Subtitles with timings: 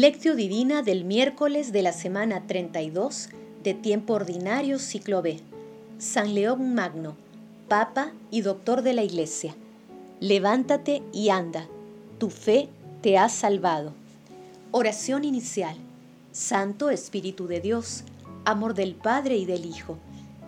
[0.00, 3.28] Lectio Divina del miércoles de la semana 32
[3.62, 5.40] de tiempo ordinario ciclo B.
[5.98, 7.18] San León Magno,
[7.68, 9.54] Papa y Doctor de la Iglesia.
[10.18, 11.68] Levántate y anda,
[12.16, 12.70] tu fe
[13.02, 13.92] te ha salvado.
[14.70, 15.76] Oración inicial.
[16.32, 18.04] Santo Espíritu de Dios,
[18.46, 19.98] amor del Padre y del Hijo,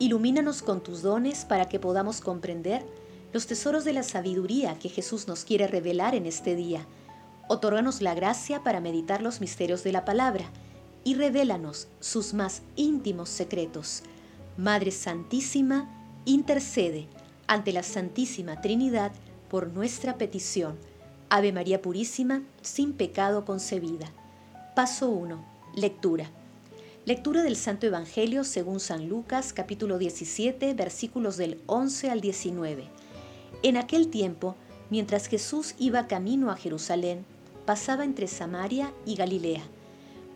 [0.00, 2.82] ilumínanos con tus dones para que podamos comprender
[3.32, 6.84] los tesoros de la sabiduría que Jesús nos quiere revelar en este día
[7.48, 10.46] Otórganos la gracia para meditar los misterios de la palabra
[11.04, 14.02] y revélanos sus más íntimos secretos.
[14.56, 15.88] Madre Santísima,
[16.24, 17.06] intercede
[17.46, 19.12] ante la Santísima Trinidad
[19.48, 20.76] por nuestra petición.
[21.28, 24.08] Ave María Purísima, sin pecado concebida.
[24.74, 25.44] Paso 1.
[25.76, 26.28] Lectura.
[27.04, 32.88] Lectura del Santo Evangelio según San Lucas capítulo 17 versículos del 11 al 19.
[33.62, 34.56] En aquel tiempo,
[34.90, 37.24] mientras Jesús iba camino a Jerusalén,
[37.66, 39.64] pasaba entre Samaria y Galilea.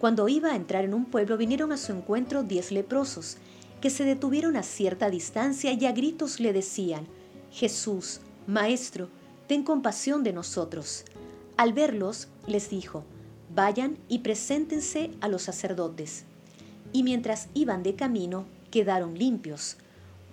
[0.00, 3.36] Cuando iba a entrar en un pueblo vinieron a su encuentro diez leprosos,
[3.80, 7.06] que se detuvieron a cierta distancia y a gritos le decían,
[7.50, 9.08] Jesús, Maestro,
[9.46, 11.04] ten compasión de nosotros.
[11.56, 13.04] Al verlos, les dijo,
[13.54, 16.24] vayan y preséntense a los sacerdotes.
[16.92, 19.76] Y mientras iban de camino, quedaron limpios.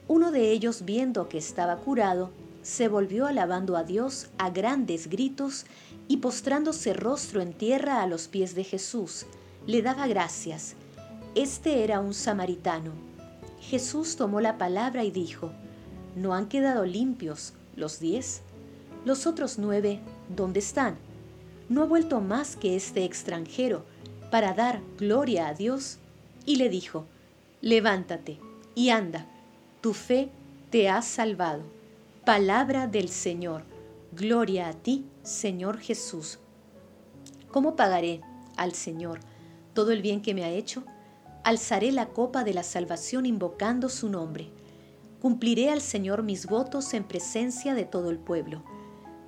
[0.08, 2.32] Uno de ellos, viendo que estaba curado,
[2.62, 5.66] se volvió alabando a Dios a grandes gritos
[6.08, 9.26] y postrándose rostro en tierra a los pies de Jesús,
[9.66, 10.76] le daba gracias.
[11.36, 12.92] Este era un samaritano.
[13.60, 15.52] Jesús tomó la palabra y dijo,
[16.16, 18.42] ¿no han quedado limpios los diez?
[19.06, 20.00] Los otros nueve,
[20.36, 20.98] ¿dónde están?
[21.70, 23.86] ¿No ha vuelto más que este extranjero
[24.32, 25.98] para dar gloria a Dios?
[26.46, 27.06] Y le dijo,
[27.62, 28.40] levántate
[28.74, 29.26] y anda,
[29.82, 30.30] tu fe
[30.70, 31.64] te ha salvado.
[32.26, 33.64] Palabra del Señor.
[34.18, 36.40] Gloria a ti, Señor Jesús.
[37.52, 38.22] ¿Cómo pagaré
[38.56, 39.20] al Señor
[39.76, 40.84] todo el bien que me ha hecho?
[41.44, 44.50] Alzaré la copa de la salvación invocando su nombre.
[45.22, 48.64] Cumpliré al Señor mis votos en presencia de todo el pueblo.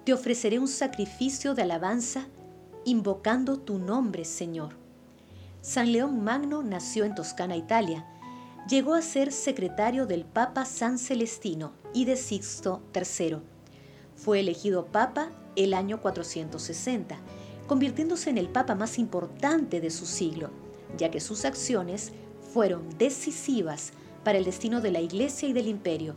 [0.05, 2.25] Te ofreceré un sacrificio de alabanza
[2.83, 4.75] invocando tu nombre, Señor.
[5.61, 8.07] San León Magno nació en Toscana, Italia
[8.67, 13.37] llegó a ser secretario del Papa San Celestino y de Sixto III.
[14.19, 17.17] Fue elegido Papa el año 460,
[17.67, 20.49] convirtiéndose en el Papa más importante de su siglo,
[20.97, 22.11] ya que sus acciones
[22.53, 23.93] fueron decisivas
[24.25, 26.15] para el destino de la Iglesia y del Imperio.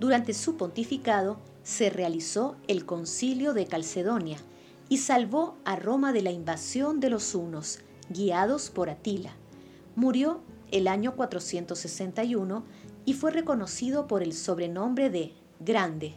[0.00, 4.36] Durante su pontificado se realizó el concilio de Calcedonia
[4.90, 7.78] y salvó a Roma de la invasión de los hunos,
[8.10, 9.32] guiados por Atila.
[9.96, 12.64] Murió el año 461
[13.06, 16.16] y fue reconocido por el sobrenombre de Grande.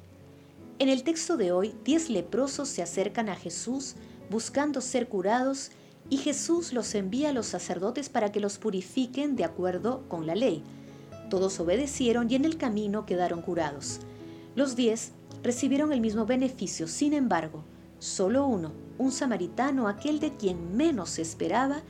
[0.79, 3.95] En el texto de hoy, diez leprosos se acercan a Jesús
[4.29, 5.71] buscando ser curados
[6.07, 10.35] y Jesús los envía a los sacerdotes para que los purifiquen de acuerdo con la
[10.35, 10.63] ley.
[11.31, 14.01] Todos obedecieron y en el camino quedaron curados.
[14.55, 17.63] Los diez recibieron el mismo beneficio, sin embargo,
[17.97, 21.81] solo uno, un samaritano, aquel de quien menos se esperaba,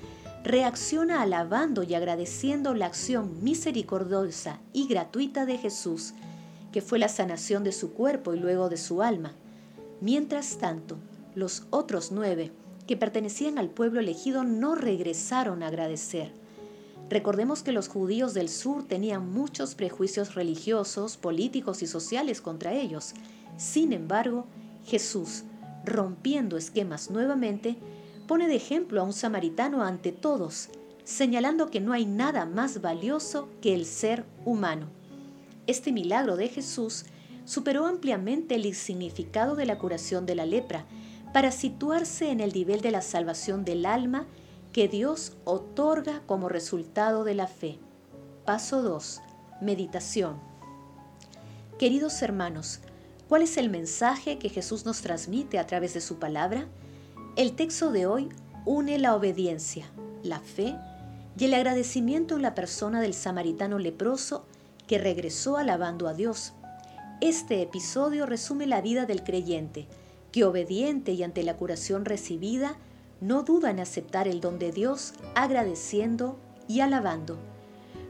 [0.46, 6.14] reacciona alabando y agradeciendo la acción misericordiosa y gratuita de Jesús,
[6.78, 9.34] que fue la sanación de su cuerpo y luego de su alma.
[10.00, 11.00] Mientras tanto,
[11.34, 12.52] los otros nueve,
[12.86, 16.32] que pertenecían al pueblo elegido, no regresaron a agradecer.
[17.10, 23.16] Recordemos que los judíos del sur tenían muchos prejuicios religiosos, políticos y sociales contra ellos.
[23.58, 24.46] Sin embargo,
[24.86, 25.46] Jesús,
[25.84, 27.76] rompiendo esquemas nuevamente,
[28.28, 30.70] pone de ejemplo a un samaritano ante todos,
[31.06, 34.96] señalando que no hay nada más valioso que el ser humano.
[35.68, 37.04] Este milagro de Jesús
[37.44, 40.86] superó ampliamente el significado de la curación de la lepra
[41.34, 44.26] para situarse en el nivel de la salvación del alma
[44.72, 47.80] que Dios otorga como resultado de la fe.
[48.46, 49.22] Paso 2.
[49.62, 50.40] Meditación.
[51.78, 52.80] Queridos hermanos,
[53.28, 56.68] ¿cuál es el mensaje que Jesús nos transmite a través de su palabra?
[57.36, 58.30] El texto de hoy
[58.66, 59.86] une la obediencia,
[60.24, 60.76] la fe
[61.38, 64.46] y el agradecimiento en la persona del samaritano leproso
[64.88, 66.54] que regresó alabando a Dios.
[67.22, 69.88] Este episodio resume la vida del creyente,
[70.32, 72.78] que obediente y ante la curación recibida,
[73.22, 76.38] no duda en aceptar el don de Dios agradeciendo
[76.68, 77.38] y alabando.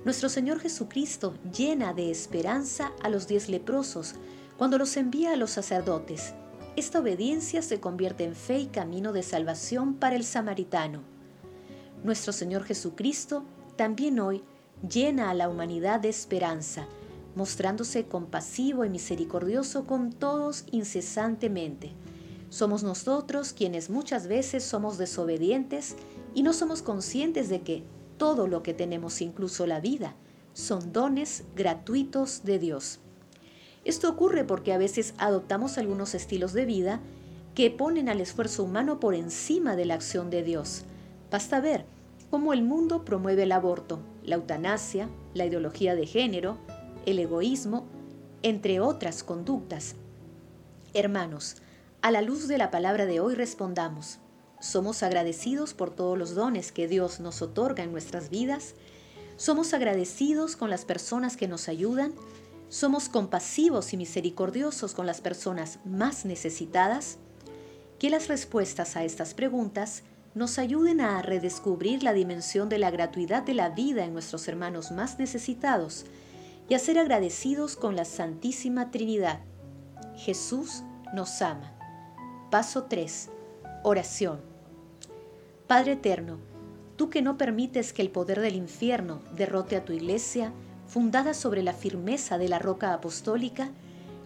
[0.06, 4.16] Nuestro Señor Jesucristo llena de esperanza a los diez leprosos
[4.58, 6.34] cuando los envía a los sacerdotes
[6.78, 11.02] esta obediencia se convierte en fe y camino de salvación para el samaritano.
[12.04, 13.44] Nuestro Señor Jesucristo
[13.76, 14.44] también hoy
[14.82, 16.88] llena a la humanidad de esperanza,
[17.36, 21.92] mostrándose compasivo y misericordioso con todos incesantemente.
[22.50, 25.96] Somos nosotros quienes muchas veces somos desobedientes
[26.34, 27.84] y no somos conscientes de que
[28.18, 30.16] todo lo que tenemos, incluso la vida,
[30.54, 33.00] son dones gratuitos de Dios.
[33.86, 37.00] Esto ocurre porque a veces adoptamos algunos estilos de vida
[37.54, 40.84] que ponen al esfuerzo humano por encima de la acción de Dios.
[41.32, 41.86] Basta ver
[42.30, 46.60] cómo el mundo promueve el aborto, la eutanasia, la ideología de género,
[47.08, 47.88] el egoísmo,
[48.44, 49.96] entre otras conductas.
[50.94, 51.56] Hermanos,
[52.02, 54.20] a la luz de la palabra de hoy respondamos,
[54.60, 58.76] ¿somos agradecidos por todos los dones que Dios nos otorga en nuestras vidas?
[59.38, 62.14] ¿Somos agradecidos con las personas que nos ayudan?
[62.70, 67.18] ¿Somos compasivos y misericordiosos con las personas más necesitadas?
[67.98, 70.04] Que las respuestas a estas preguntas
[70.38, 74.92] nos ayuden a redescubrir la dimensión de la gratuidad de la vida en nuestros hermanos
[74.92, 76.06] más necesitados
[76.70, 79.40] y a ser agradecidos con la Santísima Trinidad.
[80.16, 81.74] Jesús nos ama.
[82.52, 83.30] Paso 3.
[83.84, 84.40] Oración.
[85.66, 86.38] Padre Eterno,
[86.98, 90.54] tú que no permites que el poder del infierno derrote a tu iglesia,
[90.86, 93.70] fundada sobre la firmeza de la roca apostólica,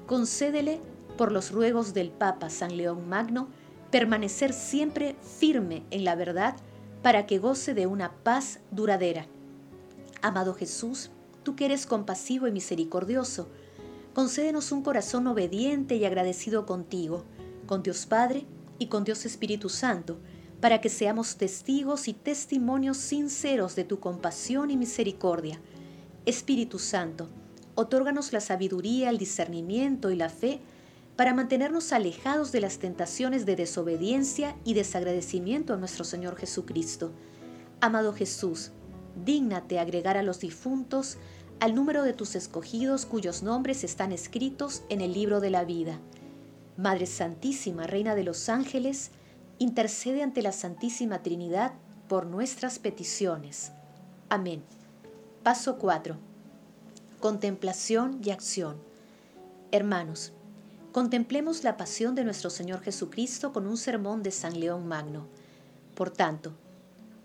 [0.07, 0.81] concédele,
[1.18, 3.48] por los ruegos del Papa San León Magno,
[3.92, 6.56] permanecer siempre firme en la verdad
[7.04, 9.28] para que goce de una paz duradera.
[10.22, 11.12] Amado Jesús,
[11.44, 13.50] tú que eres compasivo y misericordioso,
[14.14, 17.26] concédenos un corazón obediente y agradecido contigo,
[17.66, 18.46] con Dios Padre
[18.80, 20.20] y con Dios Espíritu Santo,
[20.62, 25.60] para que seamos testigos y testimonios sinceros de tu compasión y misericordia.
[26.26, 27.28] Espíritu Santo,
[27.74, 30.62] otórganos la sabiduría, el discernimiento y la fe
[31.16, 37.12] para mantenernos alejados de las tentaciones de desobediencia y desagradecimiento a nuestro Señor Jesucristo.
[37.80, 38.72] Amado Jesús,
[39.25, 41.18] dígnate agregar a los difuntos
[41.60, 46.00] al número de tus escogidos cuyos nombres están escritos en el libro de la vida.
[46.78, 49.12] Madre Santísima, Reina de los Ángeles,
[49.60, 51.74] intercede ante la Santísima Trinidad
[52.07, 53.72] por nuestras peticiones.
[54.30, 54.64] Amén.
[55.44, 56.18] Paso 4.
[57.19, 58.78] Contemplación y acción.
[59.72, 60.34] Hermanos,
[60.92, 65.28] contemplemos la pasión de nuestro Señor Jesucristo con un sermón de San León Magno.
[65.96, 66.54] Por tanto,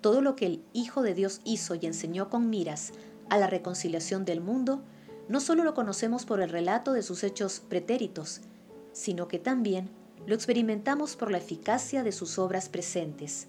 [0.01, 2.93] todo lo que el Hijo de Dios hizo y enseñó con miras
[3.29, 4.83] a la reconciliación del mundo,
[5.29, 8.41] no solo lo conocemos por el relato de sus hechos pretéritos,
[8.93, 9.91] sino que también
[10.27, 13.49] lo experimentamos por la eficacia de sus obras presentes.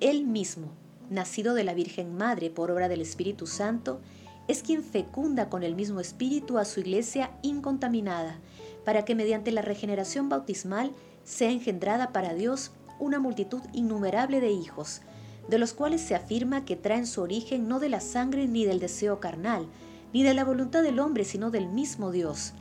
[0.00, 0.68] Él mismo,
[1.10, 4.00] nacido de la Virgen Madre por obra del Espíritu Santo,
[4.48, 8.38] es quien fecunda con el mismo Espíritu a su iglesia incontaminada,
[8.86, 10.92] para que mediante la regeneración bautismal
[11.24, 15.02] sea engendrada para Dios una multitud innumerable de hijos,
[15.48, 18.78] de los cuales se afirma que traen su origen no de la sangre ni del
[18.78, 19.66] deseo carnal,
[20.12, 22.52] ni de la voluntad del hombre, sino del mismo Dios.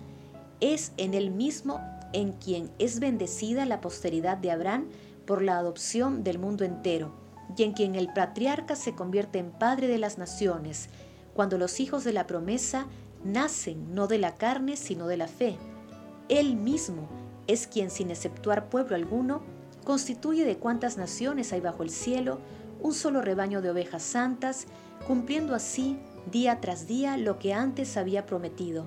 [0.61, 1.79] Es en él mismo
[2.11, 4.87] en quien es bendecida la posteridad de Abraham
[5.27, 7.13] por la adopción del mundo entero,
[7.55, 10.89] y en quien el patriarca se convierte en padre de las naciones,
[11.35, 12.87] cuando los hijos de la promesa
[13.23, 15.59] nacen no de la carne, sino de la fe.
[16.29, 17.07] Él mismo
[17.47, 19.41] es quien, sin exceptuar pueblo alguno,
[19.83, 22.39] constituye de cuantas naciones hay bajo el cielo
[22.81, 24.67] un solo rebaño de ovejas santas,
[25.07, 25.97] cumpliendo así
[26.31, 28.85] día tras día lo que antes había prometido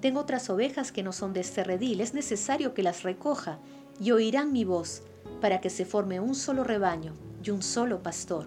[0.00, 3.58] tengo otras ovejas que no son de este redil, es necesario que las recoja
[4.00, 5.02] y oirán mi voz,
[5.40, 8.46] para que se forme un solo rebaño y un solo pastor.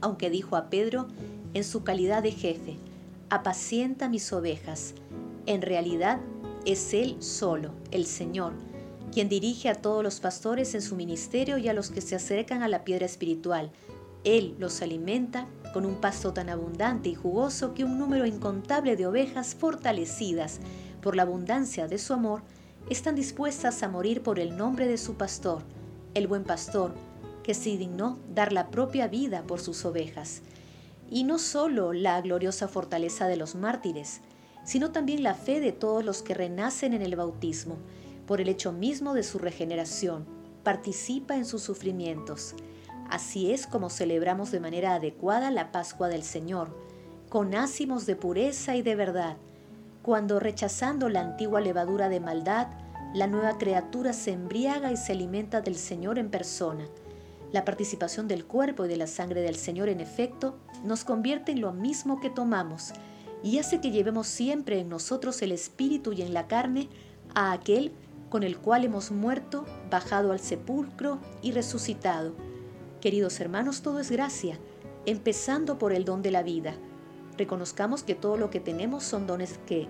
[0.00, 1.08] Aunque dijo a Pedro
[1.52, 2.78] en su calidad de jefe,
[3.28, 4.94] apacienta mis ovejas,
[5.46, 6.20] en realidad
[6.64, 8.52] es Él solo, el Señor,
[9.12, 12.62] quien dirige a todos los pastores en su ministerio y a los que se acercan
[12.62, 13.70] a la piedra espiritual.
[14.24, 19.06] Él los alimenta con un pasto tan abundante y jugoso que un número incontable de
[19.06, 20.60] ovejas fortalecidas
[21.02, 22.42] por la abundancia de su amor
[22.88, 25.62] están dispuestas a morir por el nombre de su pastor,
[26.14, 26.94] el buen pastor,
[27.42, 30.40] que se dignó dar la propia vida por sus ovejas.
[31.10, 34.22] Y no solo la gloriosa fortaleza de los mártires,
[34.64, 37.76] sino también la fe de todos los que renacen en el bautismo,
[38.26, 40.24] por el hecho mismo de su regeneración,
[40.62, 42.54] participa en sus sufrimientos
[43.08, 46.68] Así es como celebramos de manera adecuada la Pascua del Señor,
[47.28, 49.36] con ácimos de pureza y de verdad,
[50.02, 52.68] cuando rechazando la antigua levadura de maldad,
[53.14, 56.86] la nueva criatura se embriaga y se alimenta del Señor en persona.
[57.52, 61.60] La participación del cuerpo y de la sangre del Señor, en efecto, nos convierte en
[61.60, 62.92] lo mismo que tomamos
[63.44, 66.88] y hace que llevemos siempre en nosotros el espíritu y en la carne
[67.34, 67.92] a aquel
[68.28, 72.34] con el cual hemos muerto, bajado al sepulcro y resucitado
[73.04, 74.58] Queridos hermanos, todo es gracia,
[75.04, 76.74] empezando por el don de la vida.
[77.36, 79.88] Reconozcamos que todo lo que tenemos son dones que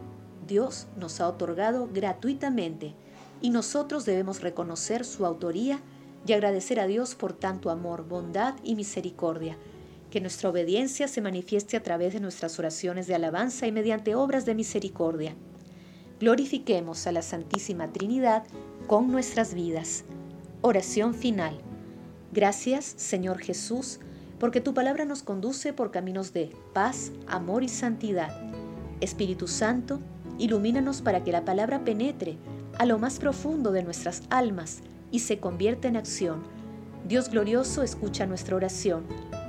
[0.49, 2.97] Dios nos ha otorgado gratuitamente
[3.41, 5.79] y nosotros debemos reconocer su autoría
[6.27, 9.57] y agradecer a Dios por tanto amor, bondad y misericordia.
[10.15, 14.47] Que nuestra obediencia se manifieste a través de nuestras oraciones de alabanza y mediante obras
[14.47, 15.35] de misericordia.
[16.21, 18.45] Glorifiquemos a la Santísima Trinidad
[18.87, 20.05] con nuestras vidas.
[20.63, 21.59] Oración final.
[22.33, 23.99] Gracias, Señor Jesús,
[24.39, 28.41] porque tu palabra nos conduce por caminos de paz, amor y santidad.
[29.01, 29.99] Espíritu Santo,
[30.39, 32.39] ilumínanos para que la palabra penetre
[32.79, 34.79] a lo más profundo de nuestras almas
[35.11, 36.45] y se convierta en acción.
[37.09, 39.03] Dios glorioso, escucha nuestra oración.